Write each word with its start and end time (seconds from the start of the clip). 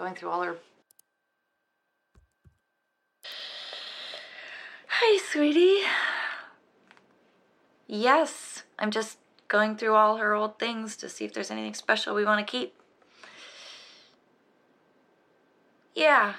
going 0.00 0.14
through 0.14 0.30
all 0.30 0.42
her. 0.42 0.56
Hi, 4.88 5.20
sweetie. 5.30 5.82
Yes, 7.86 8.62
I'm 8.78 8.90
just 8.90 9.18
going 9.48 9.76
through 9.76 9.94
all 9.94 10.16
her 10.16 10.32
old 10.32 10.58
things 10.58 10.96
to 10.96 11.08
see 11.10 11.26
if 11.26 11.34
there's 11.34 11.50
anything 11.50 11.74
special 11.74 12.14
we 12.14 12.24
want 12.24 12.46
to 12.46 12.50
keep. 12.50 12.74
Yeah. 15.94 16.36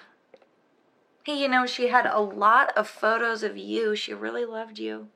Hey, 1.23 1.39
you 1.39 1.47
know, 1.47 1.67
she 1.67 1.89
had 1.89 2.07
a 2.07 2.19
lot 2.19 2.75
of 2.75 2.87
photos 2.87 3.43
of 3.43 3.57
you. 3.57 3.95
She 3.95 4.11
really 4.11 4.43
loved 4.43 4.79
you. 4.79 5.09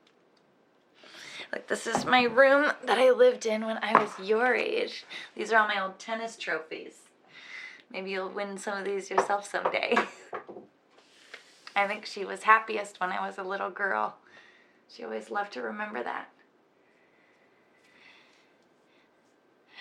Like, 1.52 1.68
this 1.68 1.88
is 1.88 2.05
my 2.05 2.23
room 2.23 2.71
that 2.84 3.00
I 3.00 3.09
lived 3.09 3.48
in 3.48 3.66
when 3.66 3.80
I 3.82 4.00
was 4.00 4.27
your 4.27 4.54
age. 4.54 5.04
These 5.36 5.52
are 5.52 5.57
all 5.57 5.68
my 5.68 5.82
old 5.82 5.98
tennis 5.98 6.38
trophies. 6.38 7.06
Maybe 7.92 8.12
you'll 8.12 8.30
win 8.30 8.57
some 8.57 8.78
of 8.78 8.86
these 8.86 9.10
yourself 9.10 9.50
someday. 9.50 9.98
I 11.76 11.88
think 11.88 12.06
she 12.06 12.24
was 12.26 12.43
happiest 12.43 13.00
when 13.00 13.12
I 13.12 13.26
was 13.26 13.38
a 13.38 13.43
little 13.43 13.70
girl. 13.70 14.16
She 14.88 15.04
always 15.04 15.30
loved 15.30 15.54
to 15.54 15.62
remember 15.62 16.04
that. 16.04 16.29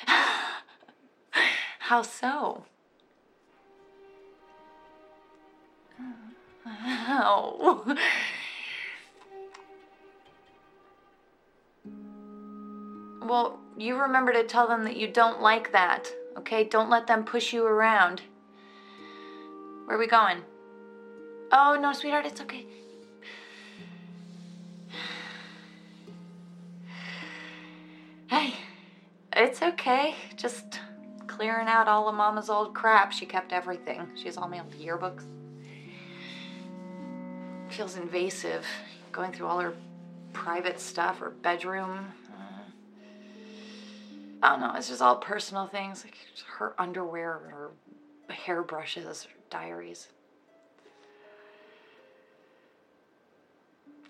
How 1.79 2.03
so? 2.03 2.65
How? 6.65 7.57
Oh. 7.97 7.97
Well, 13.25 13.59
you 13.79 13.99
remember 13.99 14.35
to 14.35 14.45
tell 14.45 14.69
them 14.69 14.85
that 14.85 14.99
you 14.99 15.09
don't 15.09 15.41
like 15.41 15.73
that, 15.73 16.13
okay? 16.39 16.65
Don't 16.65 16.91
let 16.91 17.07
them 17.07 17.25
push 17.25 17.53
you 17.53 17.67
around. 17.67 18.23
Where 19.85 19.97
are 19.97 20.01
we 20.01 20.07
going? 20.07 20.39
Oh, 21.53 21.79
no, 21.81 21.93
sweetheart, 21.93 22.27
it's 22.27 22.41
okay. 22.41 22.67
Hey, 28.29 28.55
it's 29.37 29.63
okay. 29.63 30.15
Just 30.37 30.81
clearing 31.27 31.69
out 31.69 31.89
all 31.89 32.09
of 32.09 32.15
Mama's 32.15 32.49
old 32.49 32.75
crap. 32.75 33.13
She 33.13 33.27
kept 33.27 33.53
everything. 33.53 34.09
She 34.15 34.25
has 34.25 34.37
all 34.37 34.49
my 34.49 34.61
old 34.61 34.73
yearbooks. 34.73 35.25
Feels 37.69 37.97
invasive 37.97 38.65
going 39.13 39.33
through 39.33 39.47
all 39.47 39.61
her 39.61 39.75
private 40.33 40.81
stuff, 40.81 41.19
her 41.19 41.31
bedroom. 41.31 42.07
I 44.45 44.51
don't 44.51 44.61
know. 44.61 44.75
It's 44.77 44.91
just 44.91 45.01
all 45.01 45.17
personal 45.17 45.67
things 45.67 46.05
like 46.05 46.19
her 46.59 46.75
underwear, 46.79 47.41
her 47.49 47.71
hairbrushes, 48.29 49.25
her 49.25 49.31
diaries. 49.49 50.09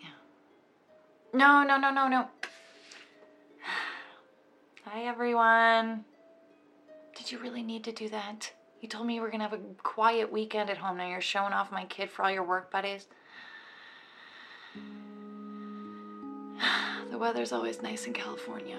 Yeah. 0.00 0.08
No, 1.32 1.62
no, 1.62 1.78
no, 1.78 1.92
no, 1.92 2.08
no. 2.08 2.26
Hi, 4.86 5.04
everyone. 5.04 6.04
Did 7.16 7.30
you 7.30 7.38
really 7.38 7.62
need 7.62 7.84
to 7.84 7.92
do 7.92 8.08
that? 8.08 8.52
You 8.80 8.88
told 8.88 9.06
me 9.06 9.14
you 9.14 9.20
were 9.20 9.30
gonna 9.30 9.44
have 9.44 9.52
a 9.52 9.60
quiet 9.84 10.32
weekend 10.32 10.68
at 10.68 10.78
home. 10.78 10.96
Now 10.96 11.08
you're 11.08 11.20
showing 11.20 11.52
off 11.52 11.70
my 11.70 11.84
kid 11.84 12.10
for 12.10 12.24
all 12.24 12.30
your 12.32 12.42
work 12.42 12.72
buddies. 12.72 13.06
The 17.10 17.18
weather's 17.18 17.52
always 17.52 17.80
nice 17.80 18.06
in 18.06 18.12
California. 18.12 18.78